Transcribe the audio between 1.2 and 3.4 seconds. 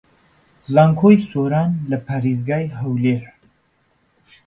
سۆران لە پارێزگای هەولێر